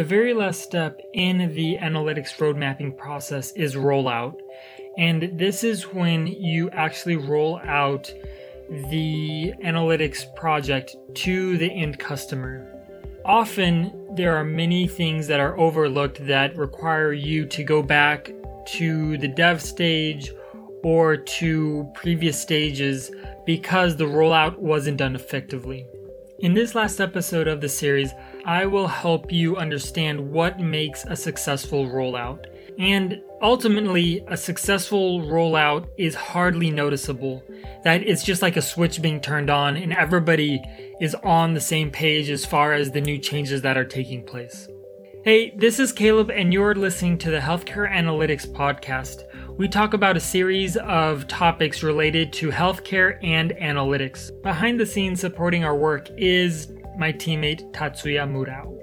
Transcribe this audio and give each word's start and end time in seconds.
The 0.00 0.06
very 0.06 0.32
last 0.32 0.62
step 0.62 0.98
in 1.12 1.54
the 1.54 1.76
analytics 1.76 2.40
road 2.40 2.56
mapping 2.56 2.90
process 2.90 3.52
is 3.52 3.74
rollout. 3.74 4.34
And 4.96 5.38
this 5.38 5.62
is 5.62 5.92
when 5.92 6.26
you 6.26 6.70
actually 6.70 7.16
roll 7.16 7.60
out 7.66 8.10
the 8.70 9.52
analytics 9.62 10.24
project 10.34 10.96
to 11.16 11.58
the 11.58 11.70
end 11.70 11.98
customer. 11.98 12.66
Often, 13.26 14.14
there 14.16 14.34
are 14.38 14.42
many 14.42 14.88
things 14.88 15.26
that 15.26 15.38
are 15.38 15.58
overlooked 15.58 16.26
that 16.26 16.56
require 16.56 17.12
you 17.12 17.44
to 17.48 17.62
go 17.62 17.82
back 17.82 18.32
to 18.78 19.18
the 19.18 19.28
dev 19.28 19.60
stage 19.60 20.32
or 20.82 21.18
to 21.18 21.86
previous 21.92 22.40
stages 22.40 23.10
because 23.44 23.96
the 23.96 24.06
rollout 24.06 24.56
wasn't 24.56 24.96
done 24.96 25.14
effectively. 25.14 25.84
In 26.40 26.54
this 26.54 26.74
last 26.74 27.00
episode 27.00 27.48
of 27.48 27.60
the 27.60 27.68
series, 27.68 28.14
I 28.46 28.64
will 28.64 28.86
help 28.86 29.30
you 29.30 29.58
understand 29.58 30.32
what 30.32 30.58
makes 30.58 31.04
a 31.04 31.14
successful 31.14 31.86
rollout. 31.86 32.46
And 32.78 33.20
ultimately, 33.42 34.24
a 34.26 34.38
successful 34.38 35.20
rollout 35.20 35.88
is 35.98 36.14
hardly 36.14 36.70
noticeable. 36.70 37.42
That 37.84 38.02
it's 38.04 38.24
just 38.24 38.40
like 38.40 38.56
a 38.56 38.62
switch 38.62 39.02
being 39.02 39.20
turned 39.20 39.50
on 39.50 39.76
and 39.76 39.92
everybody 39.92 40.62
is 40.98 41.14
on 41.16 41.52
the 41.52 41.60
same 41.60 41.90
page 41.90 42.30
as 42.30 42.46
far 42.46 42.72
as 42.72 42.90
the 42.90 43.02
new 43.02 43.18
changes 43.18 43.60
that 43.60 43.76
are 43.76 43.84
taking 43.84 44.24
place. 44.24 44.66
Hey, 45.22 45.50
this 45.54 45.78
is 45.78 45.92
Caleb, 45.92 46.30
and 46.30 46.50
you're 46.50 46.74
listening 46.74 47.18
to 47.18 47.30
the 47.30 47.40
Healthcare 47.40 47.86
Analytics 47.86 48.46
Podcast. 48.46 49.24
We 49.58 49.68
talk 49.68 49.92
about 49.92 50.16
a 50.16 50.20
series 50.20 50.78
of 50.78 51.28
topics 51.28 51.82
related 51.82 52.32
to 52.32 52.48
healthcare 52.48 53.22
and 53.22 53.50
analytics. 53.60 54.30
Behind 54.42 54.80
the 54.80 54.86
scenes 54.86 55.20
supporting 55.20 55.62
our 55.62 55.76
work 55.76 56.08
is 56.16 56.72
my 56.96 57.12
teammate 57.12 57.70
Tatsuya 57.72 58.26
Murao. 58.26 58.78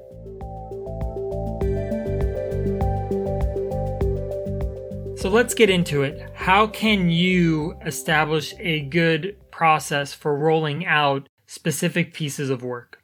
So 5.19 5.29
let's 5.29 5.55
get 5.55 5.71
into 5.71 6.03
it. 6.03 6.29
How 6.35 6.67
can 6.67 7.09
you 7.09 7.79
establish 7.83 8.53
a 8.59 8.81
good 8.81 9.35
process 9.49 10.13
for 10.13 10.37
rolling 10.37 10.85
out 10.85 11.27
specific 11.47 12.13
pieces 12.13 12.51
of 12.51 12.61
work? 12.61 13.01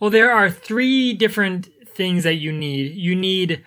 Well, 0.00 0.10
there 0.10 0.30
are 0.30 0.48
three 0.48 1.12
different 1.12 1.68
things 1.98 2.24
that 2.24 2.36
you 2.36 2.52
need. 2.52 2.94
You 2.94 3.14
need 3.14 3.64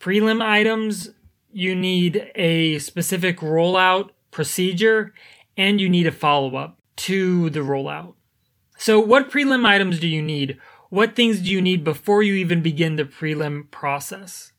prelim 0.00 0.42
items, 0.42 1.10
you 1.52 1.76
need 1.76 2.32
a 2.34 2.80
specific 2.80 3.38
rollout 3.38 4.10
procedure, 4.32 5.14
and 5.56 5.80
you 5.80 5.88
need 5.88 6.08
a 6.08 6.10
follow 6.10 6.56
up 6.56 6.80
to 6.96 7.50
the 7.50 7.60
rollout. 7.60 8.14
So, 8.76 8.98
what 8.98 9.30
prelim 9.30 9.64
items 9.64 10.00
do 10.00 10.08
you 10.08 10.22
need? 10.22 10.58
What 10.88 11.14
things 11.14 11.40
do 11.40 11.50
you 11.50 11.60
need 11.60 11.84
before 11.84 12.22
you 12.22 12.34
even 12.34 12.62
begin 12.62 12.96
the 12.96 13.04
prelim 13.04 13.70
process? 13.70 14.52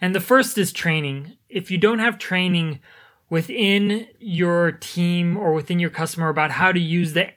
And 0.00 0.14
the 0.14 0.20
first 0.20 0.56
is 0.56 0.72
training. 0.72 1.36
If 1.48 1.70
you 1.70 1.78
don't 1.78 1.98
have 1.98 2.18
training 2.18 2.80
within 3.28 4.08
your 4.18 4.72
team 4.72 5.36
or 5.36 5.52
within 5.52 5.78
your 5.78 5.90
customer 5.90 6.30
about 6.30 6.52
how 6.52 6.72
to 6.72 6.80
use 6.80 7.12
the 7.12 7.30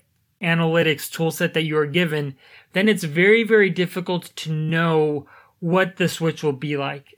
analytics 0.44 1.10
toolset 1.10 1.54
that 1.54 1.64
you 1.64 1.78
are 1.78 1.88
given, 1.88 2.36
then 2.74 2.90
it's 2.90 3.04
very, 3.04 3.44
very 3.44 3.70
difficult 3.70 4.36
to 4.36 4.52
know 4.52 5.26
what 5.60 5.96
the 5.96 6.10
switch 6.10 6.44
will 6.44 6.54
be 6.54 6.76
like. 6.76 7.18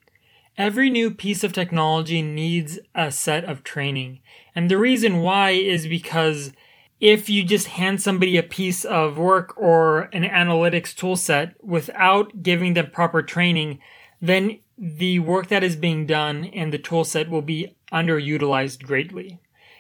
Every 0.58 0.90
new 0.90 1.12
piece 1.12 1.44
of 1.44 1.52
technology 1.52 2.22
needs 2.22 2.80
a 2.94 3.12
set 3.12 3.44
of 3.44 3.64
training. 3.64 4.20
And 4.56 4.72
the 4.72 4.78
reason 4.78 5.22
why 5.22 5.50
is 5.52 5.88
because 5.88 6.54
if 7.02 7.30
you 7.30 7.44
just 7.44 7.68
hand 7.68 8.02
somebody 8.02 8.38
a 8.38 8.44
piece 8.44 8.86
of 8.86 9.18
work 9.18 9.54
or 9.58 10.04
an 10.14 10.24
analytics 10.24 10.96
toolset 10.96 11.54
without 11.62 12.42
giving 12.42 12.74
them 12.74 12.90
proper 12.90 13.22
training, 13.22 13.80
then 14.22 14.60
the 14.78 15.20
work 15.20 15.48
that 15.48 15.64
is 15.64 15.76
being 15.76 16.06
done 16.06 16.46
and 16.46 16.72
the 16.72 16.80
toolset 16.80 17.30
will 17.30 17.42
be 17.42 17.76
underutilized 17.92 18.84
greatly. 18.84 19.40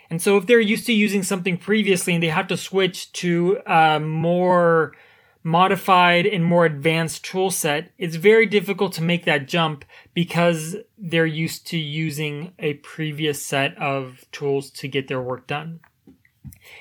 And 0.09 0.21
so 0.21 0.38
if 0.38 0.45
they're 0.45 0.59
used 0.59 0.85
to 0.88 0.93
using 0.93 1.23
something 1.23 1.57
previously 1.57 2.13
and 2.13 2.23
they 2.23 2.29
have 2.29 2.47
to 2.47 2.57
switch 2.57 3.11
to 3.13 3.59
a 3.66 3.99
more 3.99 4.93
modified 5.43 6.25
and 6.25 6.43
more 6.43 6.66
advanced 6.66 7.23
tool 7.23 7.51
set, 7.51 7.91
it's 7.97 8.16
very 8.16 8.45
difficult 8.45 8.93
to 8.93 9.03
make 9.03 9.25
that 9.25 9.47
jump 9.47 9.85
because 10.13 10.75
they're 10.97 11.25
used 11.25 11.67
to 11.67 11.77
using 11.77 12.51
a 12.57 12.73
previous 12.75 13.45
set 13.45 13.77
of 13.77 14.25
tools 14.31 14.71
to 14.71 14.88
get 14.88 15.07
their 15.07 15.21
work 15.21 15.45
done. 15.45 15.79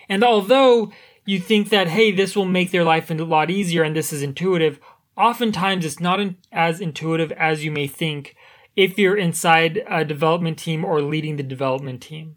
And 0.08 0.24
although 0.24 0.92
you 1.26 1.41
think 1.41 1.68
that, 1.70 1.88
hey, 1.88 2.10
this 2.10 2.34
will 2.34 2.46
make 2.46 2.70
their 2.70 2.84
life 2.84 3.10
a 3.10 3.14
lot 3.14 3.50
easier 3.50 3.82
and 3.82 3.94
this 3.94 4.12
is 4.12 4.22
intuitive, 4.22 4.80
oftentimes 5.16 5.84
it's 5.84 6.00
not 6.00 6.20
as 6.50 6.80
intuitive 6.80 7.32
as 7.32 7.64
you 7.64 7.70
may 7.70 7.86
think 7.86 8.34
if 8.76 8.98
you're 8.98 9.16
inside 9.16 9.84
a 9.88 10.04
development 10.04 10.58
team 10.58 10.84
or 10.84 11.00
leading 11.02 11.36
the 11.36 11.42
development 11.42 12.02
team. 12.02 12.36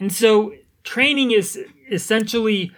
And 0.00 0.12
so 0.12 0.54
training 0.82 1.30
is 1.30 1.58
essentially 1.90 2.72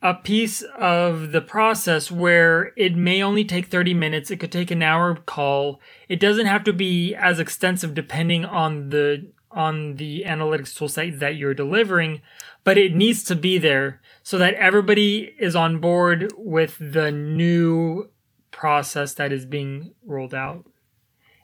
a 0.00 0.14
piece 0.14 0.62
of 0.78 1.32
the 1.32 1.40
process 1.40 2.10
where 2.10 2.72
it 2.76 2.94
may 2.94 3.20
only 3.22 3.44
take 3.44 3.66
30 3.66 3.94
minutes. 3.94 4.30
It 4.30 4.36
could 4.36 4.52
take 4.52 4.70
an 4.70 4.82
hour 4.82 5.16
call. 5.16 5.80
It 6.08 6.20
doesn't 6.20 6.46
have 6.46 6.62
to 6.64 6.72
be 6.72 7.14
as 7.14 7.40
extensive 7.40 7.94
depending 7.94 8.44
on 8.44 8.90
the 8.90 9.32
on 9.50 9.96
the 9.96 10.24
analytics 10.26 10.76
tool 10.76 10.88
toolset 10.88 11.18
that 11.20 11.36
you're 11.36 11.54
delivering, 11.54 12.20
but 12.64 12.76
it 12.76 12.94
needs 12.94 13.24
to 13.24 13.34
be 13.34 13.56
there 13.56 14.00
so 14.22 14.36
that 14.36 14.52
everybody 14.54 15.34
is 15.38 15.56
on 15.56 15.78
board 15.78 16.30
with 16.36 16.76
the 16.78 17.10
new 17.10 18.10
process 18.50 19.14
that 19.14 19.32
is 19.32 19.46
being 19.46 19.94
rolled 20.04 20.34
out. 20.34 20.66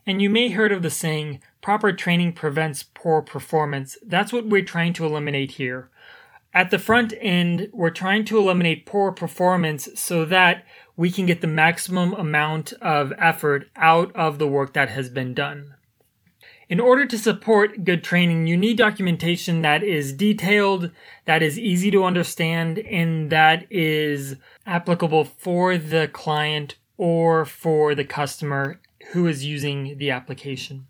And 0.07 0.21
you 0.21 0.29
may 0.29 0.51
heard 0.51 0.71
of 0.71 0.83
the 0.83 0.91
saying, 0.91 1.41
proper 1.65 1.95
training 1.95 2.31
prevents 2.31 2.83
poor 2.83 3.23
performance. 3.23 3.97
That's 4.07 4.35
what 4.35 4.45
we're 4.45 4.63
trying 4.63 4.93
to 4.93 5.07
eliminate 5.07 5.53
here. 5.53 5.89
At 6.53 6.71
the 6.71 6.79
front 6.79 7.15
end, 7.23 7.71
we're 7.73 7.89
trying 7.89 8.27
to 8.27 8.37
eliminate 8.37 8.85
poor 8.85 9.13
performance 9.13 9.89
so 9.95 10.27
that 10.27 10.67
we 10.95 11.11
can 11.11 11.25
get 11.25 11.41
the 11.41 11.47
maximum 11.47 12.13
amount 12.13 12.75
of 12.83 13.15
effort 13.19 13.71
out 13.77 14.15
of 14.15 14.39
the 14.39 14.47
work 14.47 14.75
that 14.75 14.91
has 14.91 15.09
been 15.09 15.33
done. 15.33 15.75
In 16.69 16.81
order 16.81 17.07
to 17.07 17.17
support 17.17 17.83
good 17.83 18.05
training, 18.05 18.47
you 18.47 18.59
need 18.59 18.77
documentation 18.77 19.63
that 19.63 19.83
is 19.83 20.13
detailed, 20.13 20.91
that 21.25 21.43
is 21.43 21.59
easy 21.59 21.91
to 21.93 22.05
understand, 22.05 22.79
and 22.81 23.31
that 23.31 23.67
is 23.71 24.37
applicable 24.67 25.25
for 25.25 25.79
the 25.79 26.09
client 26.09 26.75
or 26.99 27.47
for 27.47 27.95
the 27.95 28.05
customer 28.05 28.83
who 29.13 29.27
is 29.27 29.47
using 29.47 29.97
the 29.97 30.11
application. 30.11 30.89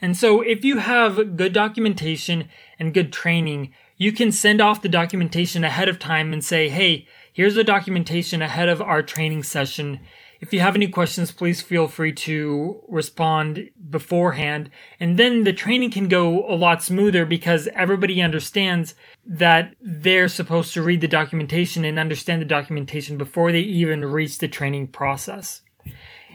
And 0.00 0.16
so 0.16 0.40
if 0.40 0.64
you 0.64 0.78
have 0.78 1.36
good 1.36 1.52
documentation 1.52 2.48
and 2.78 2.94
good 2.94 3.12
training, 3.12 3.72
you 3.96 4.12
can 4.12 4.32
send 4.32 4.60
off 4.60 4.82
the 4.82 4.88
documentation 4.88 5.62
ahead 5.62 5.88
of 5.88 5.98
time 5.98 6.32
and 6.32 6.42
say, 6.42 6.68
hey, 6.68 7.06
here's 7.32 7.54
the 7.54 7.64
documentation 7.64 8.40
ahead 8.40 8.68
of 8.68 8.80
our 8.80 9.02
training 9.02 9.42
session. 9.42 10.00
If 10.40 10.54
you 10.54 10.60
have 10.60 10.74
any 10.74 10.88
questions, 10.88 11.32
please 11.32 11.60
feel 11.60 11.86
free 11.86 12.14
to 12.14 12.82
respond 12.88 13.68
beforehand. 13.90 14.70
And 14.98 15.18
then 15.18 15.44
the 15.44 15.52
training 15.52 15.90
can 15.90 16.08
go 16.08 16.48
a 16.48 16.56
lot 16.56 16.82
smoother 16.82 17.26
because 17.26 17.68
everybody 17.74 18.22
understands 18.22 18.94
that 19.26 19.74
they're 19.82 20.28
supposed 20.28 20.72
to 20.72 20.82
read 20.82 21.02
the 21.02 21.08
documentation 21.08 21.84
and 21.84 21.98
understand 21.98 22.40
the 22.40 22.46
documentation 22.46 23.18
before 23.18 23.52
they 23.52 23.60
even 23.60 24.02
reach 24.02 24.38
the 24.38 24.48
training 24.48 24.88
process. 24.88 25.60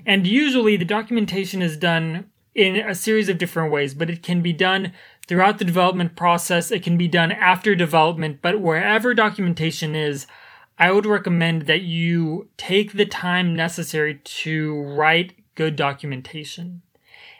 And 0.06 0.28
usually 0.28 0.78
the 0.78 0.86
documentation 0.86 1.64
is 1.64 1.76
done 1.76 2.30
in 2.56 2.78
a 2.78 2.96
series 2.96 3.28
of 3.28 3.38
different 3.38 3.72
ways, 3.72 3.94
but 3.94 4.10
it 4.10 4.24
can 4.24 4.42
be 4.42 4.54
done 4.54 4.94
throughout 5.28 5.60
the 5.60 5.66
development 5.66 6.16
process. 6.16 6.72
It 6.72 6.82
can 6.82 6.98
be 6.98 7.10
done 7.10 7.32
after 7.32 7.76
development, 7.76 8.40
but 8.42 8.62
wherever 8.62 9.14
documentation 9.14 9.94
is, 9.94 10.26
I 10.80 10.92
would 10.92 11.06
recommend 11.06 11.64
that 11.64 11.82
you 11.82 12.50
take 12.58 12.94
the 12.94 13.06
time 13.06 13.56
necessary 13.56 14.20
to 14.24 14.82
write 14.82 15.34
good 15.56 15.76
documentation. 15.76 16.82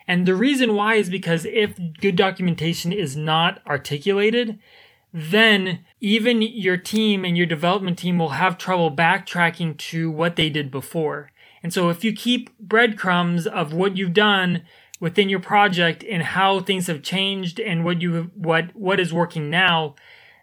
And 0.08 0.26
the 0.26 0.36
reason 0.36 0.76
why 0.76 0.96
is 0.96 1.10
because 1.10 1.46
if 1.46 1.80
good 2.00 2.16
documentation 2.16 2.92
is 2.92 3.16
not 3.16 3.62
articulated, 3.66 4.60
then 5.14 5.80
even 6.00 6.42
your 6.42 6.78
team 6.78 7.26
and 7.26 7.38
your 7.38 7.46
development 7.46 7.98
team 7.98 8.20
will 8.20 8.30
have 8.30 8.58
trouble 8.58 8.92
backtracking 8.92 9.78
to 9.78 10.12
what 10.12 10.36
they 10.36 10.50
did 10.50 10.70
before. 10.70 11.32
And 11.64 11.74
so 11.74 11.90
if 11.90 12.04
you 12.04 12.14
keep 12.14 12.56
breadcrumbs 12.60 13.48
of 13.48 13.74
what 13.74 13.98
you've 13.98 14.14
done 14.14 14.62
within 15.00 15.30
your 15.30 15.40
project 15.40 16.04
and 16.10 16.24
how 16.24 16.60
things 16.60 16.88
have 16.88 17.02
changed 17.02 17.60
and 17.60 17.84
what 17.84 18.02
you 18.02 18.32
what 18.36 18.76
what 18.76 19.00
is 19.00 19.14
working 19.14 19.50
now, 19.50 19.96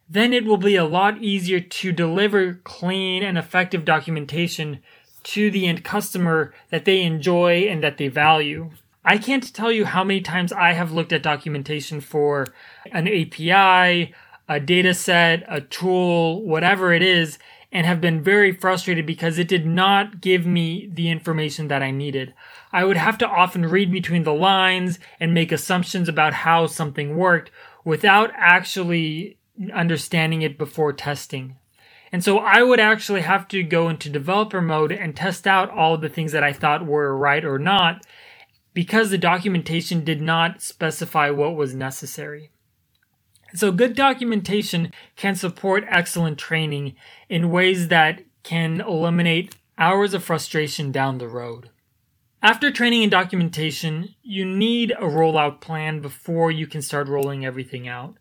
then 0.08 0.32
it 0.32 0.44
will 0.44 0.58
be 0.58 0.76
a 0.76 0.84
lot 0.84 1.22
easier 1.22 1.60
to 1.60 1.92
deliver 1.92 2.54
clean 2.64 3.22
and 3.22 3.38
effective 3.38 3.84
documentation 3.84 4.80
to 5.22 5.50
the 5.50 5.66
end 5.66 5.84
customer 5.84 6.52
that 6.70 6.84
they 6.84 7.02
enjoy 7.02 7.62
and 7.62 7.82
that 7.82 7.96
they 7.96 8.08
value. 8.08 8.70
I 9.04 9.18
can't 9.18 9.52
tell 9.52 9.72
you 9.72 9.84
how 9.84 10.04
many 10.04 10.20
times 10.20 10.52
I 10.52 10.72
have 10.72 10.92
looked 10.92 11.12
at 11.12 11.22
documentation 11.22 12.00
for 12.00 12.52
an 12.92 13.08
API, 13.08 14.14
a 14.48 14.60
data 14.60 14.94
set, 14.94 15.44
a 15.48 15.60
tool, 15.60 16.42
whatever 16.42 16.92
it 16.92 17.02
is, 17.02 17.38
and 17.72 17.86
have 17.86 18.00
been 18.00 18.22
very 18.22 18.52
frustrated 18.52 19.06
because 19.06 19.38
it 19.38 19.48
did 19.48 19.66
not 19.66 20.20
give 20.20 20.44
me 20.44 20.88
the 20.92 21.10
information 21.10 21.68
that 21.68 21.82
I 21.82 21.90
needed. 21.90 22.34
I 22.70 22.84
would 22.84 22.98
have 22.98 23.16
to 23.18 23.26
often 23.26 23.66
read 23.66 23.90
between 23.90 24.24
the 24.24 24.34
lines 24.34 24.98
and 25.18 25.32
make 25.32 25.50
assumptions 25.50 26.08
about 26.08 26.34
how 26.34 26.66
something 26.66 27.16
worked 27.16 27.50
without 27.84 28.30
actually 28.36 29.38
understanding 29.72 30.42
it 30.42 30.58
before 30.58 30.92
testing. 30.92 31.56
And 32.12 32.22
so 32.22 32.38
I 32.38 32.62
would 32.62 32.78
actually 32.78 33.22
have 33.22 33.48
to 33.48 33.62
go 33.62 33.88
into 33.88 34.10
developer 34.10 34.60
mode 34.60 34.92
and 34.92 35.16
test 35.16 35.46
out 35.46 35.70
all 35.70 35.96
the 35.96 36.10
things 36.10 36.32
that 36.32 36.44
I 36.44 36.52
thought 36.52 36.86
were 36.86 37.16
right 37.16 37.44
or 37.44 37.58
not 37.58 38.04
because 38.74 39.10
the 39.10 39.18
documentation 39.18 40.04
did 40.04 40.20
not 40.20 40.60
specify 40.60 41.30
what 41.30 41.56
was 41.56 41.74
necessary. 41.74 42.50
So 43.54 43.70
good 43.70 43.94
documentation 43.94 44.92
can 45.16 45.34
support 45.34 45.84
excellent 45.88 46.38
training 46.38 46.94
in 47.28 47.50
ways 47.50 47.88
that 47.88 48.22
can 48.42 48.80
eliminate 48.80 49.56
hours 49.78 50.14
of 50.14 50.24
frustration 50.24 50.90
down 50.90 51.18
the 51.18 51.28
road. 51.28 51.70
After 52.42 52.72
training 52.72 53.02
and 53.02 53.10
documentation, 53.10 54.16
you 54.22 54.44
need 54.44 54.90
a 54.92 55.02
rollout 55.04 55.60
plan 55.60 56.00
before 56.00 56.50
you 56.50 56.66
can 56.66 56.82
start 56.82 57.08
rolling 57.08 57.46
everything 57.46 57.86
out. 57.86 58.16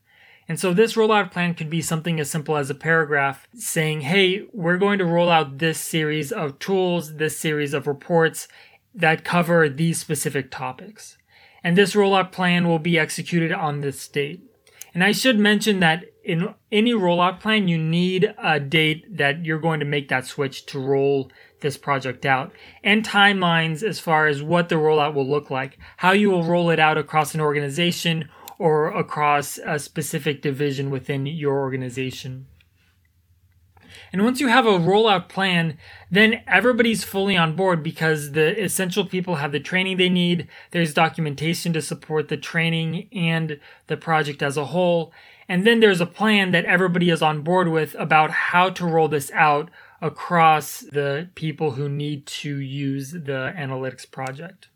And 0.47 0.59
so 0.59 0.73
this 0.73 0.93
rollout 0.93 1.31
plan 1.31 1.55
could 1.55 1.69
be 1.69 1.81
something 1.81 2.19
as 2.19 2.29
simple 2.29 2.57
as 2.57 2.69
a 2.69 2.75
paragraph 2.75 3.47
saying, 3.55 4.01
hey, 4.01 4.45
we're 4.51 4.77
going 4.77 4.99
to 4.99 5.05
roll 5.05 5.29
out 5.29 5.57
this 5.57 5.79
series 5.79 6.31
of 6.31 6.59
tools, 6.59 7.15
this 7.15 7.39
series 7.39 7.73
of 7.73 7.87
reports 7.87 8.47
that 8.93 9.23
cover 9.23 9.69
these 9.69 9.99
specific 9.99 10.51
topics. 10.51 11.17
And 11.63 11.77
this 11.77 11.95
rollout 11.95 12.31
plan 12.31 12.67
will 12.67 12.79
be 12.79 12.99
executed 12.99 13.51
on 13.51 13.79
this 13.79 14.07
date. 14.07 14.43
And 14.93 15.03
I 15.03 15.11
should 15.11 15.39
mention 15.39 15.79
that 15.79 16.05
in 16.23 16.53
any 16.71 16.91
rollout 16.91 17.39
plan, 17.39 17.67
you 17.67 17.77
need 17.77 18.33
a 18.37 18.59
date 18.59 19.17
that 19.17 19.45
you're 19.45 19.59
going 19.59 19.79
to 19.79 19.85
make 19.85 20.09
that 20.09 20.25
switch 20.25 20.65
to 20.67 20.79
roll 20.79 21.31
this 21.61 21.77
project 21.77 22.25
out 22.25 22.51
and 22.83 23.05
timelines 23.05 23.83
as 23.83 23.99
far 23.99 24.27
as 24.27 24.43
what 24.43 24.69
the 24.69 24.75
rollout 24.75 25.13
will 25.13 25.27
look 25.27 25.49
like, 25.49 25.77
how 25.97 26.11
you 26.11 26.29
will 26.29 26.43
roll 26.43 26.69
it 26.69 26.79
out 26.79 26.97
across 26.97 27.33
an 27.33 27.41
organization 27.41 28.27
or 28.57 28.89
across 28.89 29.57
a 29.65 29.79
specific 29.79 30.41
division 30.41 30.89
within 30.89 31.25
your 31.25 31.59
organization. 31.59 32.47
And 34.13 34.23
once 34.23 34.41
you 34.41 34.47
have 34.47 34.65
a 34.65 34.71
rollout 34.71 35.29
plan, 35.29 35.77
then 36.09 36.43
everybody's 36.45 37.03
fully 37.03 37.37
on 37.37 37.55
board 37.55 37.81
because 37.81 38.33
the 38.33 38.61
essential 38.61 39.05
people 39.05 39.35
have 39.35 39.53
the 39.53 39.59
training 39.59 39.97
they 39.97 40.09
need. 40.09 40.49
There's 40.71 40.93
documentation 40.93 41.71
to 41.73 41.81
support 41.81 42.27
the 42.27 42.37
training 42.37 43.07
and 43.13 43.59
the 43.87 43.97
project 43.97 44.43
as 44.43 44.57
a 44.57 44.65
whole. 44.65 45.13
And 45.47 45.65
then 45.65 45.79
there's 45.79 46.01
a 46.01 46.05
plan 46.05 46.51
that 46.51 46.65
everybody 46.65 47.09
is 47.09 47.21
on 47.21 47.41
board 47.41 47.69
with 47.69 47.95
about 47.95 48.31
how 48.31 48.69
to 48.71 48.85
roll 48.85 49.07
this 49.07 49.31
out 49.31 49.69
across 50.01 50.79
the 50.79 51.29
people 51.35 51.71
who 51.71 51.87
need 51.87 52.25
to 52.25 52.57
use 52.57 53.11
the 53.11 53.53
analytics 53.57 54.09
project. 54.09 54.69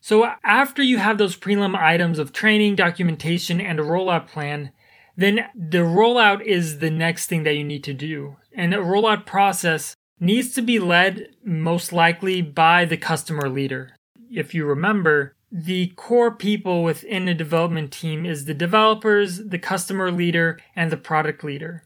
So 0.00 0.30
after 0.44 0.82
you 0.82 0.98
have 0.98 1.18
those 1.18 1.36
prelim 1.36 1.76
items 1.76 2.18
of 2.18 2.32
training, 2.32 2.76
documentation, 2.76 3.60
and 3.60 3.78
a 3.78 3.82
rollout 3.82 4.28
plan, 4.28 4.72
then 5.16 5.46
the 5.54 5.78
rollout 5.78 6.42
is 6.42 6.78
the 6.78 6.90
next 6.90 7.26
thing 7.26 7.42
that 7.42 7.54
you 7.54 7.64
need 7.64 7.82
to 7.84 7.94
do. 7.94 8.36
And 8.56 8.72
a 8.72 8.78
rollout 8.78 9.26
process 9.26 9.94
needs 10.18 10.54
to 10.54 10.62
be 10.62 10.78
led 10.78 11.28
most 11.44 11.92
likely 11.92 12.40
by 12.40 12.86
the 12.86 12.96
customer 12.96 13.50
leader. 13.50 13.94
If 14.32 14.54
you 14.54 14.64
remember, 14.64 15.34
the 15.52 15.88
core 15.88 16.34
people 16.34 16.82
within 16.82 17.28
a 17.28 17.34
development 17.34 17.92
team 17.92 18.24
is 18.24 18.46
the 18.46 18.54
developers, 18.54 19.44
the 19.44 19.58
customer 19.58 20.10
leader, 20.10 20.58
and 20.74 20.90
the 20.90 20.96
product 20.96 21.44
leader. 21.44 21.84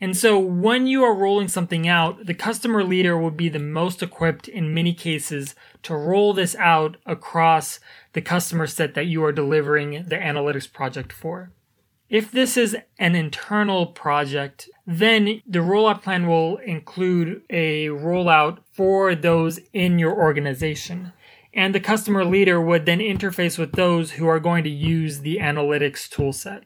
And 0.00 0.16
so 0.16 0.38
when 0.38 0.86
you 0.86 1.02
are 1.04 1.14
rolling 1.14 1.48
something 1.48 1.88
out, 1.88 2.26
the 2.26 2.34
customer 2.34 2.84
leader 2.84 3.18
will 3.18 3.30
be 3.30 3.48
the 3.48 3.58
most 3.58 4.02
equipped 4.02 4.46
in 4.46 4.72
many 4.72 4.94
cases 4.94 5.54
to 5.82 5.94
roll 5.94 6.32
this 6.32 6.54
out 6.56 6.98
across 7.04 7.80
the 8.12 8.22
customer 8.22 8.66
set 8.66 8.94
that 8.94 9.06
you 9.06 9.24
are 9.24 9.32
delivering 9.32 10.04
the 10.08 10.16
analytics 10.16 10.70
project 10.70 11.12
for. 11.12 11.50
If 12.10 12.32
this 12.32 12.56
is 12.56 12.76
an 12.98 13.14
internal 13.14 13.86
project, 13.86 14.68
then 14.84 15.42
the 15.46 15.60
rollout 15.60 16.02
plan 16.02 16.26
will 16.26 16.56
include 16.56 17.42
a 17.48 17.86
rollout 17.86 18.58
for 18.72 19.14
those 19.14 19.60
in 19.72 20.00
your 20.00 20.12
organization. 20.20 21.12
And 21.54 21.72
the 21.72 21.78
customer 21.78 22.24
leader 22.24 22.60
would 22.60 22.84
then 22.84 22.98
interface 22.98 23.58
with 23.58 23.72
those 23.72 24.12
who 24.12 24.26
are 24.26 24.40
going 24.40 24.64
to 24.64 24.70
use 24.70 25.20
the 25.20 25.38
analytics 25.38 26.08
toolset. 26.08 26.62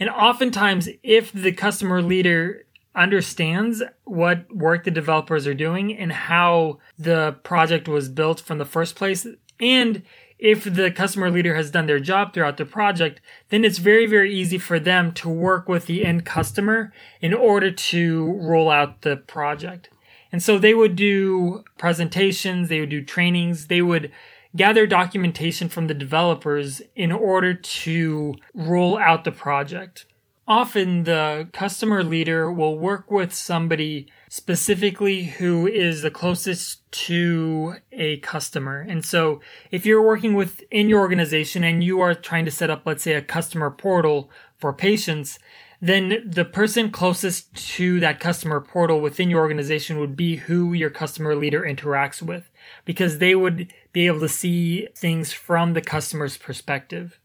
And 0.00 0.08
oftentimes, 0.08 0.88
if 1.02 1.32
the 1.32 1.52
customer 1.52 2.00
leader 2.00 2.64
understands 2.94 3.82
what 4.04 4.50
work 4.54 4.84
the 4.84 4.90
developers 4.90 5.46
are 5.46 5.54
doing 5.54 5.94
and 5.94 6.12
how 6.12 6.78
the 6.98 7.36
project 7.42 7.88
was 7.88 8.08
built 8.08 8.40
from 8.40 8.56
the 8.56 8.64
first 8.64 8.96
place, 8.96 9.26
and 9.60 10.02
if 10.38 10.64
the 10.64 10.90
customer 10.90 11.30
leader 11.30 11.54
has 11.54 11.70
done 11.70 11.86
their 11.86 12.00
job 12.00 12.32
throughout 12.32 12.56
the 12.56 12.64
project, 12.64 13.20
then 13.48 13.64
it's 13.64 13.78
very, 13.78 14.06
very 14.06 14.32
easy 14.32 14.58
for 14.58 14.78
them 14.78 15.12
to 15.12 15.28
work 15.28 15.68
with 15.68 15.86
the 15.86 16.04
end 16.04 16.24
customer 16.24 16.92
in 17.20 17.34
order 17.34 17.70
to 17.70 18.32
roll 18.40 18.70
out 18.70 19.02
the 19.02 19.16
project. 19.16 19.90
And 20.30 20.42
so 20.42 20.58
they 20.58 20.74
would 20.74 20.94
do 20.94 21.64
presentations, 21.78 22.68
they 22.68 22.80
would 22.80 22.90
do 22.90 23.02
trainings, 23.02 23.66
they 23.66 23.82
would 23.82 24.12
gather 24.54 24.86
documentation 24.86 25.68
from 25.68 25.86
the 25.86 25.94
developers 25.94 26.82
in 26.94 27.12
order 27.12 27.54
to 27.54 28.34
roll 28.54 28.98
out 28.98 29.24
the 29.24 29.32
project 29.32 30.06
often 30.48 31.04
the 31.04 31.46
customer 31.52 32.02
leader 32.02 32.50
will 32.50 32.78
work 32.78 33.10
with 33.10 33.34
somebody 33.34 34.10
specifically 34.30 35.24
who 35.24 35.66
is 35.66 36.00
the 36.00 36.10
closest 36.10 36.90
to 36.90 37.74
a 37.92 38.16
customer. 38.20 38.80
And 38.80 39.04
so 39.04 39.40
if 39.70 39.84
you're 39.84 40.02
working 40.02 40.32
within 40.32 40.88
your 40.88 41.00
organization 41.00 41.62
and 41.62 41.84
you 41.84 42.00
are 42.00 42.14
trying 42.14 42.46
to 42.46 42.50
set 42.50 42.70
up, 42.70 42.82
let's 42.86 43.02
say, 43.02 43.12
a 43.12 43.20
customer 43.20 43.70
portal 43.70 44.30
for 44.56 44.72
patients, 44.72 45.38
then 45.82 46.24
the 46.26 46.46
person 46.46 46.90
closest 46.90 47.54
to 47.76 48.00
that 48.00 48.18
customer 48.18 48.60
portal 48.60 49.00
within 49.00 49.28
your 49.28 49.40
organization 49.40 50.00
would 50.00 50.16
be 50.16 50.36
who 50.36 50.72
your 50.72 50.90
customer 50.90 51.36
leader 51.36 51.60
interacts 51.60 52.22
with 52.22 52.50
because 52.86 53.18
they 53.18 53.34
would 53.34 53.72
be 53.92 54.06
able 54.06 54.20
to 54.20 54.28
see 54.28 54.88
things 54.96 55.32
from 55.32 55.74
the 55.74 55.82
customer's 55.82 56.38
perspective. 56.38 57.20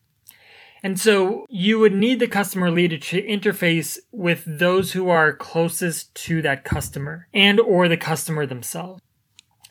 And 0.84 1.00
so 1.00 1.46
you 1.50 1.80
would 1.80 1.94
need 1.94 2.20
the 2.20 2.28
customer 2.28 2.70
leader 2.70 2.98
to 2.98 3.26
interface 3.26 3.98
with 4.12 4.44
those 4.46 4.92
who 4.92 5.08
are 5.10 5.32
closest 5.32 6.14
to 6.26 6.42
that 6.42 6.66
customer 6.66 7.28
and 7.34 7.60
or 7.60 7.88
the 7.88 7.96
customer 7.96 8.46
themselves. 8.46 9.02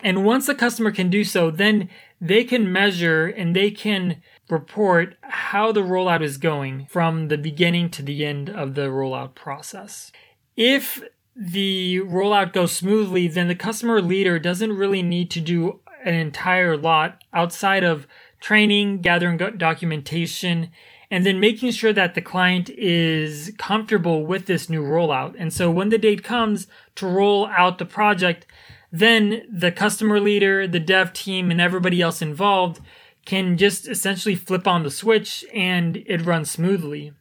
And 0.00 0.24
once 0.24 0.46
the 0.46 0.54
customer 0.54 0.90
can 0.90 1.10
do 1.10 1.22
so, 1.22 1.50
then 1.50 1.90
they 2.20 2.44
can 2.44 2.72
measure 2.72 3.26
and 3.26 3.54
they 3.54 3.70
can 3.70 4.22
report 4.48 5.16
how 5.22 5.70
the 5.70 5.82
rollout 5.82 6.22
is 6.22 6.38
going 6.38 6.86
from 6.86 7.28
the 7.28 7.38
beginning 7.38 7.90
to 7.90 8.02
the 8.02 8.24
end 8.24 8.48
of 8.50 8.74
the 8.74 8.88
rollout 8.88 9.34
process. 9.34 10.10
If 10.56 11.02
the 11.36 12.00
rollout 12.00 12.52
goes 12.52 12.72
smoothly, 12.72 13.28
then 13.28 13.48
the 13.48 13.54
customer 13.54 14.00
leader 14.02 14.38
doesn't 14.38 14.76
really 14.76 15.02
need 15.02 15.30
to 15.32 15.40
do 15.40 15.80
an 16.04 16.14
entire 16.14 16.76
lot 16.76 17.22
outside 17.32 17.84
of 17.84 18.06
training, 18.40 19.00
gathering 19.00 19.36
documentation, 19.56 20.70
and 21.12 21.26
then 21.26 21.38
making 21.38 21.70
sure 21.70 21.92
that 21.92 22.14
the 22.14 22.22
client 22.22 22.70
is 22.70 23.52
comfortable 23.58 24.24
with 24.24 24.46
this 24.46 24.70
new 24.70 24.82
rollout. 24.82 25.34
And 25.38 25.52
so 25.52 25.70
when 25.70 25.90
the 25.90 25.98
date 25.98 26.24
comes 26.24 26.66
to 26.94 27.06
roll 27.06 27.48
out 27.48 27.76
the 27.76 27.84
project, 27.84 28.46
then 28.90 29.42
the 29.52 29.70
customer 29.70 30.20
leader, 30.20 30.66
the 30.66 30.80
dev 30.80 31.12
team, 31.12 31.50
and 31.50 31.60
everybody 31.60 32.00
else 32.00 32.22
involved 32.22 32.80
can 33.26 33.58
just 33.58 33.86
essentially 33.86 34.34
flip 34.34 34.66
on 34.66 34.84
the 34.84 34.90
switch 34.90 35.44
and 35.52 35.98
it 36.06 36.24
runs 36.24 36.50
smoothly. 36.50 37.12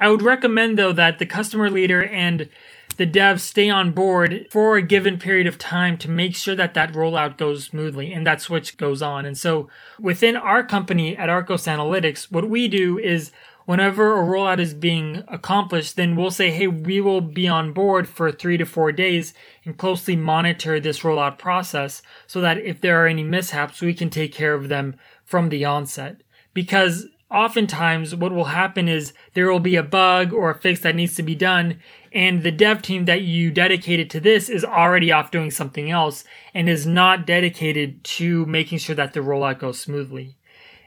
I 0.00 0.08
would 0.08 0.22
recommend 0.22 0.78
though 0.78 0.92
that 0.92 1.18
the 1.18 1.26
customer 1.26 1.68
leader 1.68 2.02
and 2.02 2.48
the 2.96 3.06
devs 3.06 3.40
stay 3.40 3.68
on 3.68 3.92
board 3.92 4.46
for 4.50 4.76
a 4.76 4.82
given 4.82 5.18
period 5.18 5.46
of 5.46 5.58
time 5.58 5.98
to 5.98 6.10
make 6.10 6.34
sure 6.34 6.54
that 6.54 6.74
that 6.74 6.92
rollout 6.92 7.36
goes 7.36 7.64
smoothly 7.64 8.12
and 8.12 8.26
that 8.26 8.40
switch 8.40 8.76
goes 8.76 9.02
on. 9.02 9.24
And 9.24 9.36
so 9.36 9.68
within 9.98 10.36
our 10.36 10.64
company 10.64 11.16
at 11.16 11.28
Arcos 11.28 11.64
Analytics, 11.64 12.30
what 12.30 12.48
we 12.48 12.68
do 12.68 12.98
is 12.98 13.32
whenever 13.64 14.18
a 14.18 14.24
rollout 14.24 14.58
is 14.58 14.74
being 14.74 15.24
accomplished, 15.28 15.96
then 15.96 16.16
we'll 16.16 16.30
say, 16.30 16.50
hey, 16.50 16.66
we 16.66 17.00
will 17.00 17.20
be 17.20 17.48
on 17.48 17.72
board 17.72 18.08
for 18.08 18.30
three 18.30 18.56
to 18.56 18.64
four 18.64 18.92
days 18.92 19.34
and 19.64 19.78
closely 19.78 20.16
monitor 20.16 20.78
this 20.78 21.00
rollout 21.00 21.38
process 21.38 22.02
so 22.26 22.40
that 22.40 22.58
if 22.58 22.80
there 22.80 23.02
are 23.02 23.06
any 23.06 23.22
mishaps, 23.22 23.80
we 23.80 23.94
can 23.94 24.10
take 24.10 24.32
care 24.32 24.54
of 24.54 24.68
them 24.68 24.96
from 25.24 25.48
the 25.48 25.64
onset. 25.64 26.22
Because 26.52 27.06
oftentimes 27.34 28.14
what 28.14 28.32
will 28.32 28.44
happen 28.44 28.88
is 28.88 29.12
there 29.34 29.50
will 29.50 29.60
be 29.60 29.76
a 29.76 29.82
bug 29.82 30.32
or 30.32 30.50
a 30.50 30.54
fix 30.54 30.80
that 30.80 30.94
needs 30.94 31.16
to 31.16 31.22
be 31.22 31.34
done 31.34 31.80
and 32.14 32.44
the 32.44 32.52
dev 32.52 32.80
team 32.80 33.06
that 33.06 33.22
you 33.22 33.50
dedicated 33.50 34.08
to 34.08 34.20
this 34.20 34.48
is 34.48 34.64
already 34.64 35.10
off 35.10 35.32
doing 35.32 35.50
something 35.50 35.90
else 35.90 36.22
and 36.54 36.68
is 36.68 36.86
not 36.86 37.26
dedicated 37.26 38.02
to 38.04 38.46
making 38.46 38.78
sure 38.78 38.94
that 38.94 39.14
the 39.14 39.20
rollout 39.20 39.58
goes 39.58 39.80
smoothly. 39.80 40.36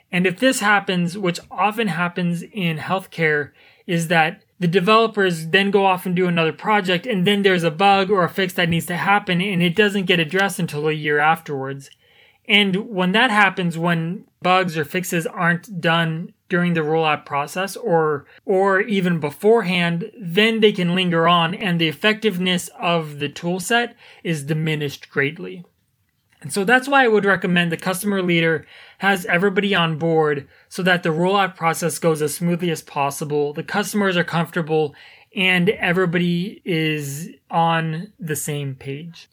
And 0.09 0.25
if 0.25 0.39
this 0.39 0.61
happens, 0.61 1.17
which 1.17 1.41
often 1.51 1.89
happens 1.89 2.43
in 2.43 2.77
healthcare, 2.77 3.51
is 3.85 4.07
that 4.07 4.41
the 4.57 4.69
developers 4.69 5.47
then 5.47 5.69
go 5.69 5.85
off 5.85 6.05
and 6.05 6.15
do 6.15 6.27
another 6.27 6.53
project 6.53 7.05
and 7.05 7.27
then 7.27 7.41
there's 7.41 7.63
a 7.63 7.71
bug 7.71 8.09
or 8.09 8.23
a 8.23 8.29
fix 8.29 8.53
that 8.53 8.69
needs 8.69 8.85
to 8.85 8.95
happen 8.95 9.41
and 9.41 9.61
it 9.61 9.75
doesn't 9.75 10.05
get 10.05 10.21
addressed 10.21 10.59
until 10.59 10.87
a 10.87 10.93
year 10.93 11.19
afterwards. 11.19 11.89
And 12.47 12.89
when 12.89 13.11
that 13.11 13.31
happens, 13.31 13.77
when 13.77 14.23
bugs 14.41 14.77
or 14.77 14.85
fixes 14.85 15.27
aren't 15.27 15.81
done 15.81 16.33
during 16.49 16.73
the 16.73 16.81
rollout 16.81 17.25
process 17.25 17.75
or 17.75 18.25
or 18.45 18.81
even 18.81 19.19
beforehand, 19.19 20.11
then 20.19 20.59
they 20.59 20.71
can 20.71 20.95
linger 20.95 21.27
on 21.27 21.53
and 21.53 21.79
the 21.79 21.87
effectiveness 21.87 22.69
of 22.79 23.19
the 23.19 23.29
toolset 23.29 23.93
is 24.23 24.43
diminished 24.43 25.09
greatly. 25.09 25.63
And 26.41 26.53
so 26.53 26.63
that's 26.63 26.87
why 26.87 27.03
I 27.03 27.07
would 27.07 27.25
recommend 27.25 27.71
the 27.71 27.77
customer 27.77 28.21
leader 28.21 28.65
has 28.99 29.25
everybody 29.25 29.73
on 29.73 29.97
board 29.97 30.47
so 30.69 30.83
that 30.83 31.03
the 31.03 31.09
rollout 31.09 31.55
process 31.55 31.97
goes 31.97 32.21
as 32.21 32.35
smoothly 32.35 32.69
as 32.69 32.83
possible. 32.83 33.53
The 33.53 33.63
customers 33.63 34.15
are 34.15 34.23
comfortable 34.23 34.93
and 35.35 35.69
everybody 35.69 36.61
is 36.63 37.31
on 37.49 38.13
the 38.19 38.35
same 38.35 38.75
page. 38.75 39.29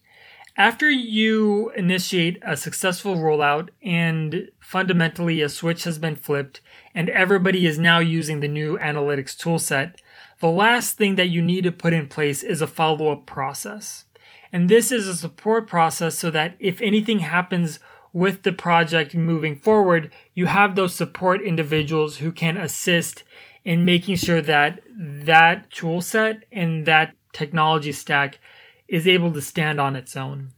After 0.56 0.88
you 0.88 1.70
initiate 1.70 2.38
a 2.42 2.56
successful 2.56 3.16
rollout 3.16 3.70
and 3.82 4.48
fundamentally 4.60 5.42
a 5.42 5.48
switch 5.48 5.84
has 5.84 5.98
been 5.98 6.14
flipped 6.14 6.60
and 6.94 7.08
everybody 7.10 7.66
is 7.66 7.78
now 7.78 7.98
using 7.98 8.40
the 8.40 8.48
new 8.48 8.78
analytics 8.78 9.36
toolset, 9.36 9.94
the 10.40 10.48
last 10.48 10.96
thing 10.96 11.16
that 11.16 11.28
you 11.28 11.42
need 11.42 11.64
to 11.64 11.72
put 11.72 11.92
in 11.92 12.08
place 12.08 12.42
is 12.42 12.62
a 12.62 12.66
follow 12.66 13.10
up 13.10 13.26
process. 13.26 14.04
And 14.52 14.68
this 14.68 14.92
is 14.92 15.08
a 15.08 15.16
support 15.16 15.66
process 15.66 16.16
so 16.16 16.30
that 16.30 16.54
if 16.60 16.80
anything 16.80 17.18
happens 17.20 17.80
with 18.12 18.44
the 18.44 18.52
project 18.52 19.14
moving 19.14 19.56
forward, 19.56 20.12
you 20.34 20.46
have 20.46 20.76
those 20.76 20.94
support 20.94 21.42
individuals 21.42 22.18
who 22.18 22.30
can 22.30 22.56
assist 22.56 23.24
in 23.64 23.84
making 23.84 24.16
sure 24.16 24.40
that 24.40 24.80
that 24.96 25.70
tool 25.70 26.00
set 26.00 26.44
and 26.52 26.86
that 26.86 27.14
technology 27.32 27.90
stack 27.90 28.38
is 28.86 29.08
able 29.08 29.32
to 29.32 29.42
stand 29.42 29.80
on 29.80 29.96
its 29.96 30.16
own. 30.16 30.52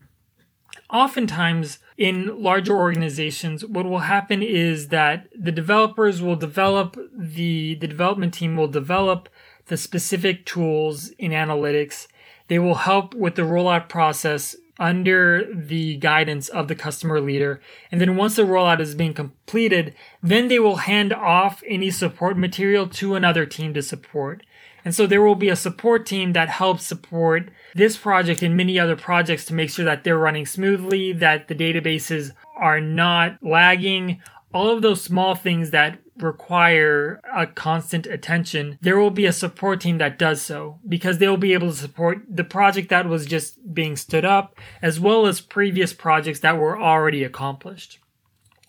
Oftentimes, 0.90 1.78
in 1.98 2.42
larger 2.42 2.76
organizations, 2.76 3.64
what 3.64 3.86
will 3.86 4.00
happen 4.00 4.42
is 4.42 4.88
that 4.88 5.26
the 5.36 5.50
developers 5.50 6.22
will 6.22 6.36
develop 6.36 6.96
the, 7.12 7.74
the 7.74 7.86
development 7.86 8.34
team 8.34 8.56
will 8.56 8.68
develop 8.68 9.28
the 9.66 9.76
specific 9.76 10.46
tools 10.46 11.10
in 11.18 11.32
analytics. 11.32 12.06
They 12.48 12.60
will 12.60 12.76
help 12.76 13.14
with 13.14 13.34
the 13.34 13.42
rollout 13.42 13.88
process 13.88 14.54
under 14.78 15.44
the 15.52 15.96
guidance 15.96 16.48
of 16.48 16.68
the 16.68 16.74
customer 16.74 17.20
leader. 17.20 17.60
And 17.90 18.00
then 18.00 18.16
once 18.16 18.36
the 18.36 18.42
rollout 18.42 18.80
is 18.80 18.94
being 18.94 19.14
completed, 19.14 19.94
then 20.22 20.48
they 20.48 20.58
will 20.58 20.76
hand 20.76 21.12
off 21.12 21.62
any 21.66 21.90
support 21.90 22.36
material 22.36 22.86
to 22.88 23.14
another 23.14 23.46
team 23.46 23.74
to 23.74 23.82
support. 23.82 24.42
And 24.86 24.94
so 24.94 25.04
there 25.04 25.20
will 25.20 25.34
be 25.34 25.48
a 25.48 25.56
support 25.56 26.06
team 26.06 26.32
that 26.34 26.48
helps 26.48 26.86
support 26.86 27.50
this 27.74 27.96
project 27.96 28.40
and 28.40 28.56
many 28.56 28.78
other 28.78 28.94
projects 28.94 29.44
to 29.46 29.54
make 29.54 29.68
sure 29.68 29.84
that 29.84 30.04
they're 30.04 30.16
running 30.16 30.46
smoothly, 30.46 31.12
that 31.12 31.48
the 31.48 31.56
databases 31.56 32.30
are 32.56 32.80
not 32.80 33.36
lagging, 33.42 34.22
all 34.54 34.70
of 34.70 34.82
those 34.82 35.02
small 35.02 35.34
things 35.34 35.70
that 35.70 35.98
require 36.18 37.20
a 37.34 37.48
constant 37.48 38.06
attention, 38.06 38.78
there 38.80 38.98
will 38.98 39.10
be 39.10 39.26
a 39.26 39.32
support 39.32 39.80
team 39.80 39.98
that 39.98 40.20
does 40.20 40.40
so 40.40 40.78
because 40.88 41.18
they 41.18 41.28
will 41.28 41.36
be 41.36 41.52
able 41.52 41.68
to 41.68 41.76
support 41.76 42.22
the 42.28 42.44
project 42.44 42.88
that 42.88 43.06
was 43.06 43.26
just 43.26 43.74
being 43.74 43.96
stood 43.96 44.24
up 44.24 44.56
as 44.80 45.00
well 45.00 45.26
as 45.26 45.40
previous 45.40 45.92
projects 45.92 46.40
that 46.40 46.58
were 46.58 46.80
already 46.80 47.24
accomplished. 47.24 47.98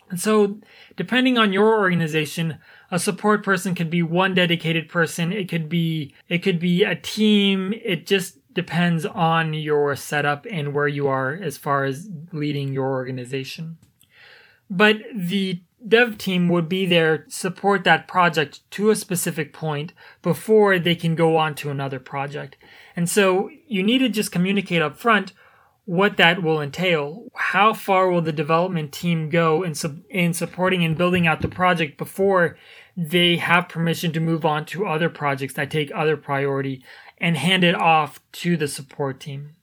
And 0.09 0.19
so, 0.19 0.59
depending 0.95 1.37
on 1.37 1.51
your 1.51 1.79
organization, 1.79 2.59
a 2.91 2.99
support 2.99 3.43
person 3.43 3.75
could 3.75 3.89
be 3.89 4.01
one 4.01 4.33
dedicated 4.33 4.87
person. 4.87 5.33
It 5.33 5.49
could 5.49 5.67
be, 5.67 6.13
it 6.29 6.39
could 6.39 6.59
be 6.59 6.83
a 6.83 6.95
team. 6.95 7.73
It 7.83 8.07
just 8.07 8.37
depends 8.53 9.05
on 9.05 9.53
your 9.53 9.95
setup 9.95 10.47
and 10.49 10.73
where 10.73 10.87
you 10.87 11.07
are 11.07 11.33
as 11.33 11.57
far 11.57 11.83
as 11.83 12.09
leading 12.31 12.73
your 12.73 12.89
organization. 12.91 13.77
But 14.69 14.97
the 15.13 15.61
dev 15.85 16.17
team 16.17 16.49
would 16.49 16.67
be 16.67 16.85
there 16.85 17.19
to 17.19 17.31
support 17.31 17.83
that 17.83 18.07
project 18.07 18.69
to 18.71 18.89
a 18.89 18.95
specific 18.95 19.53
point 19.53 19.93
before 20.21 20.79
they 20.79 20.95
can 20.95 21.15
go 21.15 21.37
on 21.37 21.55
to 21.55 21.69
another 21.69 21.99
project. 21.99 22.57
And 22.95 23.09
so 23.09 23.49
you 23.67 23.83
need 23.83 23.99
to 23.99 24.09
just 24.09 24.31
communicate 24.31 24.81
up 24.81 24.97
front 24.97 25.33
what 25.88 26.17
that 26.17 26.44
will 26.44 26.62
entail. 26.62 27.32
How 27.34 27.74
far 27.74 28.12
will 28.12 28.22
the 28.22 28.34
development 28.34 28.91
team 28.91 29.29
go 29.29 29.63
in, 29.63 29.74
sub- 29.74 30.03
in 30.10 30.34
supporting 30.34 30.84
and 30.84 30.98
building 30.98 31.25
out 31.25 31.41
the 31.41 31.48
project 31.48 31.98
before 31.98 32.58
they 32.98 33.38
have 33.38 33.70
permission 33.70 34.12
to 34.12 34.20
move 34.20 34.44
on 34.44 34.65
to 34.65 34.86
other 34.86 35.08
projects 35.08 35.53
that 35.53 35.72
take 35.72 35.89
other 35.96 36.17
priority 36.17 36.84
and 37.20 37.38
hand 37.38 37.63
it 37.63 37.74
off 37.74 38.20
to 38.34 38.58
the 38.58 38.67
support 38.67 39.22
team. 39.22 39.56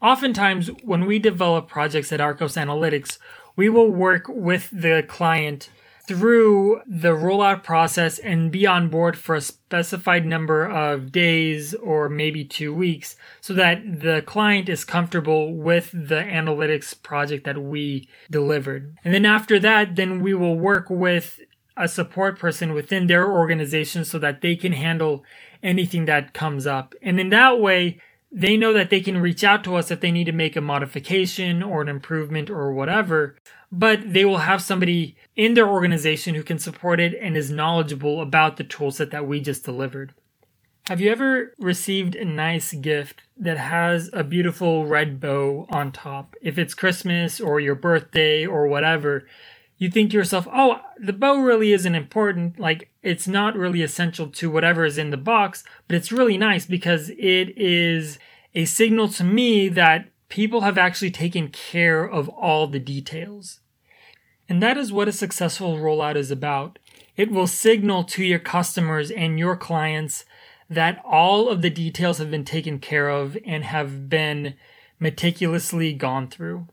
Oftentimes, 0.00 0.68
when 0.84 1.04
we 1.04 1.18
develop 1.18 1.66
projects 1.66 2.12
at 2.12 2.20
Arcos 2.20 2.54
Analytics, 2.54 3.18
we 3.56 3.68
will 3.68 3.90
work 3.90 4.26
with 4.28 4.70
the 4.70 5.04
client 5.08 5.68
through 6.06 6.80
the 6.86 7.08
rollout 7.08 7.64
process 7.64 8.18
and 8.18 8.52
be 8.52 8.66
on 8.66 8.88
board 8.88 9.18
for 9.18 9.34
a 9.34 9.40
specified 9.40 10.24
number 10.24 10.64
of 10.64 11.10
days 11.10 11.74
or 11.74 12.08
maybe 12.08 12.44
two 12.44 12.72
weeks 12.72 13.16
so 13.40 13.52
that 13.52 14.00
the 14.00 14.22
client 14.24 14.68
is 14.68 14.84
comfortable 14.84 15.52
with 15.52 15.90
the 15.90 16.22
analytics 16.22 17.00
project 17.02 17.44
that 17.44 17.60
we 17.60 18.08
delivered. 18.30 18.96
And 19.04 19.12
then 19.12 19.26
after 19.26 19.58
that, 19.58 19.96
then 19.96 20.22
we 20.22 20.32
will 20.32 20.56
work 20.56 20.88
with 20.88 21.40
a 21.76 21.88
support 21.88 22.38
person 22.38 22.72
within 22.72 23.06
their 23.06 23.30
organization 23.30 24.04
so 24.04 24.18
that 24.20 24.40
they 24.40 24.56
can 24.56 24.72
handle 24.72 25.24
anything 25.62 26.04
that 26.06 26.32
comes 26.32 26.66
up. 26.66 26.94
And 27.02 27.18
in 27.18 27.30
that 27.30 27.60
way, 27.60 28.00
they 28.32 28.56
know 28.56 28.72
that 28.72 28.90
they 28.90 29.00
can 29.00 29.18
reach 29.18 29.44
out 29.44 29.64
to 29.64 29.76
us 29.76 29.90
if 29.90 30.00
they 30.00 30.10
need 30.10 30.24
to 30.24 30.32
make 30.32 30.56
a 30.56 30.60
modification 30.60 31.62
or 31.62 31.82
an 31.82 31.88
improvement 31.88 32.50
or 32.50 32.72
whatever, 32.72 33.36
but 33.70 34.12
they 34.12 34.24
will 34.24 34.38
have 34.38 34.62
somebody 34.62 35.16
in 35.34 35.54
their 35.54 35.68
organization 35.68 36.34
who 36.34 36.42
can 36.42 36.58
support 36.58 37.00
it 37.00 37.14
and 37.20 37.36
is 37.36 37.50
knowledgeable 37.50 38.20
about 38.20 38.56
the 38.56 38.64
toolset 38.64 39.10
that 39.10 39.26
we 39.26 39.40
just 39.40 39.64
delivered. 39.64 40.14
Have 40.88 41.00
you 41.00 41.10
ever 41.10 41.52
received 41.58 42.14
a 42.14 42.24
nice 42.24 42.72
gift 42.72 43.22
that 43.36 43.58
has 43.58 44.08
a 44.12 44.22
beautiful 44.22 44.86
red 44.86 45.18
bow 45.18 45.66
on 45.70 45.90
top? 45.90 46.36
If 46.40 46.58
it's 46.58 46.74
Christmas 46.74 47.40
or 47.40 47.58
your 47.58 47.74
birthday 47.74 48.46
or 48.46 48.68
whatever, 48.68 49.26
you 49.78 49.90
think 49.90 50.10
to 50.10 50.16
yourself, 50.16 50.46
oh, 50.52 50.80
the 50.96 51.12
bow 51.12 51.38
really 51.38 51.72
isn't 51.72 51.94
important. 51.94 52.60
Like, 52.60 52.90
it's 53.02 53.26
not 53.26 53.56
really 53.56 53.82
essential 53.82 54.28
to 54.28 54.48
whatever 54.48 54.84
is 54.84 54.96
in 54.96 55.10
the 55.10 55.16
box, 55.16 55.64
but 55.88 55.96
it's 55.96 56.12
really 56.12 56.38
nice 56.38 56.66
because 56.66 57.10
it 57.10 57.58
is 57.58 58.20
a 58.54 58.64
signal 58.64 59.08
to 59.08 59.24
me 59.24 59.68
that 59.68 60.08
people 60.28 60.62
have 60.62 60.78
actually 60.78 61.10
taken 61.10 61.48
care 61.48 62.04
of 62.04 62.28
all 62.28 62.66
the 62.66 62.78
details. 62.78 63.60
And 64.48 64.62
that 64.62 64.76
is 64.76 64.92
what 64.92 65.08
a 65.08 65.12
successful 65.12 65.76
rollout 65.76 66.16
is 66.16 66.30
about. 66.30 66.78
It 67.16 67.30
will 67.30 67.46
signal 67.46 68.04
to 68.04 68.24
your 68.24 68.38
customers 68.38 69.10
and 69.10 69.38
your 69.38 69.56
clients 69.56 70.24
that 70.68 71.00
all 71.04 71.48
of 71.48 71.62
the 71.62 71.70
details 71.70 72.18
have 72.18 72.30
been 72.30 72.44
taken 72.44 72.78
care 72.78 73.08
of 73.08 73.36
and 73.46 73.64
have 73.64 74.08
been 74.08 74.54
meticulously 74.98 75.92
gone 75.92 76.28
through. 76.28 76.66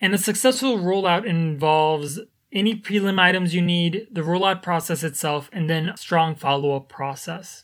And 0.00 0.14
a 0.14 0.18
successful 0.18 0.78
rollout 0.78 1.24
involves 1.24 2.20
any 2.52 2.74
prelim 2.74 3.18
items 3.18 3.54
you 3.54 3.62
need, 3.62 4.06
the 4.10 4.22
rollout 4.22 4.62
process 4.62 5.02
itself, 5.02 5.50
and 5.52 5.68
then 5.68 5.88
a 5.88 5.96
strong 5.96 6.34
follow 6.34 6.74
up 6.74 6.88
process. 6.88 7.62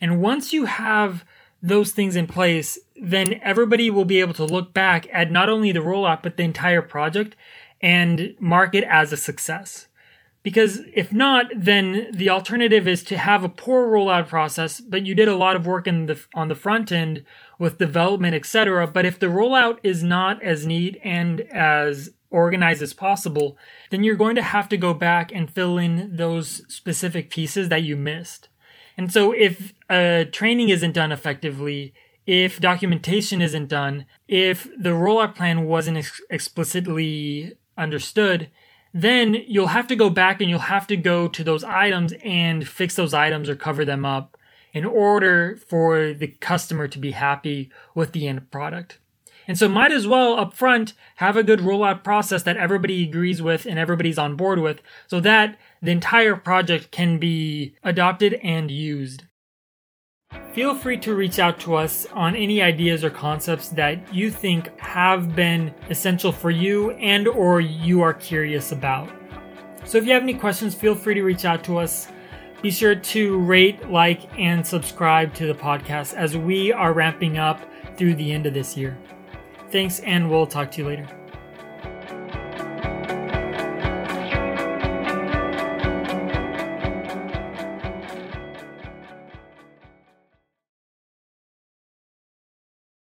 And 0.00 0.22
once 0.22 0.52
you 0.52 0.66
have 0.66 1.24
those 1.62 1.92
things 1.92 2.16
in 2.16 2.26
place, 2.26 2.78
then 3.00 3.40
everybody 3.42 3.90
will 3.90 4.04
be 4.04 4.20
able 4.20 4.34
to 4.34 4.44
look 4.44 4.72
back 4.72 5.08
at 5.12 5.30
not 5.30 5.48
only 5.48 5.72
the 5.72 5.80
rollout, 5.80 6.22
but 6.22 6.36
the 6.36 6.42
entire 6.42 6.82
project 6.82 7.36
and 7.80 8.34
mark 8.38 8.74
it 8.74 8.84
as 8.84 9.12
a 9.12 9.16
success. 9.16 9.86
Because 10.42 10.80
if 10.94 11.12
not, 11.12 11.46
then 11.54 12.08
the 12.12 12.30
alternative 12.30 12.86
is 12.86 13.02
to 13.04 13.18
have 13.18 13.42
a 13.42 13.48
poor 13.48 13.88
rollout 13.88 14.28
process, 14.28 14.80
but 14.80 15.04
you 15.04 15.14
did 15.14 15.28
a 15.28 15.36
lot 15.36 15.56
of 15.56 15.66
work 15.66 15.86
in 15.86 16.06
the, 16.06 16.18
on 16.32 16.48
the 16.48 16.54
front 16.54 16.92
end 16.92 17.24
with 17.58 17.78
development, 17.78 18.34
etc. 18.34 18.86
But 18.86 19.04
if 19.04 19.18
the 19.18 19.26
rollout 19.26 19.78
is 19.82 20.02
not 20.02 20.42
as 20.42 20.64
neat 20.64 20.98
and 21.02 21.40
as 21.40 22.10
organized 22.30 22.82
as 22.82 22.94
possible, 22.94 23.58
then 23.90 24.04
you're 24.04 24.14
going 24.14 24.36
to 24.36 24.42
have 24.42 24.68
to 24.68 24.76
go 24.76 24.94
back 24.94 25.32
and 25.32 25.50
fill 25.50 25.76
in 25.76 26.16
those 26.16 26.62
specific 26.72 27.30
pieces 27.30 27.68
that 27.68 27.82
you 27.82 27.96
missed. 27.96 28.48
And 28.98 29.12
so 29.12 29.30
if 29.32 29.72
uh, 29.88 30.24
training 30.32 30.70
isn't 30.70 30.92
done 30.92 31.12
effectively, 31.12 31.94
if 32.26 32.60
documentation 32.60 33.40
isn't 33.40 33.68
done, 33.68 34.06
if 34.26 34.64
the 34.76 34.90
rollout 34.90 35.36
plan 35.36 35.64
wasn't 35.66 35.98
ex- 35.98 36.20
explicitly 36.28 37.54
understood, 37.78 38.50
then 38.92 39.34
you'll 39.46 39.68
have 39.68 39.86
to 39.86 39.96
go 39.96 40.10
back 40.10 40.40
and 40.40 40.50
you'll 40.50 40.58
have 40.58 40.88
to 40.88 40.96
go 40.96 41.28
to 41.28 41.44
those 41.44 41.62
items 41.62 42.12
and 42.24 42.66
fix 42.66 42.96
those 42.96 43.14
items 43.14 43.48
or 43.48 43.54
cover 43.54 43.84
them 43.84 44.04
up 44.04 44.36
in 44.72 44.84
order 44.84 45.56
for 45.68 46.12
the 46.12 46.26
customer 46.26 46.88
to 46.88 46.98
be 46.98 47.12
happy 47.12 47.70
with 47.94 48.10
the 48.12 48.26
end 48.26 48.50
product. 48.50 48.98
And 49.48 49.56
so 49.56 49.66
might 49.66 49.92
as 49.92 50.06
well 50.06 50.38
up 50.38 50.52
front 50.52 50.92
have 51.16 51.36
a 51.36 51.42
good 51.42 51.60
rollout 51.60 52.04
process 52.04 52.42
that 52.42 52.58
everybody 52.58 53.02
agrees 53.02 53.40
with 53.40 53.64
and 53.64 53.78
everybody's 53.78 54.18
on 54.18 54.36
board 54.36 54.58
with 54.58 54.82
so 55.06 55.20
that 55.20 55.58
the 55.80 55.90
entire 55.90 56.36
project 56.36 56.90
can 56.90 57.18
be 57.18 57.74
adopted 57.82 58.34
and 58.42 58.70
used. 58.70 59.24
Feel 60.52 60.74
free 60.74 60.98
to 60.98 61.14
reach 61.14 61.38
out 61.38 61.58
to 61.60 61.74
us 61.74 62.06
on 62.12 62.36
any 62.36 62.60
ideas 62.60 63.02
or 63.02 63.08
concepts 63.08 63.70
that 63.70 64.14
you 64.14 64.30
think 64.30 64.78
have 64.78 65.34
been 65.34 65.74
essential 65.88 66.30
for 66.30 66.50
you 66.50 66.90
and 66.92 67.26
or 67.26 67.62
you 67.62 68.02
are 68.02 68.12
curious 68.12 68.70
about. 68.70 69.08
So 69.84 69.96
if 69.96 70.04
you 70.04 70.12
have 70.12 70.22
any 70.22 70.34
questions, 70.34 70.74
feel 70.74 70.94
free 70.94 71.14
to 71.14 71.22
reach 71.22 71.46
out 71.46 71.64
to 71.64 71.78
us. 71.78 72.08
Be 72.60 72.70
sure 72.70 72.94
to 72.94 73.38
rate, 73.38 73.88
like, 73.88 74.28
and 74.38 74.66
subscribe 74.66 75.32
to 75.34 75.46
the 75.46 75.54
podcast 75.54 76.12
as 76.12 76.36
we 76.36 76.72
are 76.72 76.92
ramping 76.92 77.38
up 77.38 77.62
through 77.96 78.16
the 78.16 78.32
end 78.32 78.44
of 78.44 78.52
this 78.52 78.76
year. 78.76 78.98
Thanks, 79.70 80.00
and 80.00 80.30
we'll 80.30 80.46
talk 80.46 80.70
to 80.72 80.82
you 80.82 80.86
later. 80.88 81.17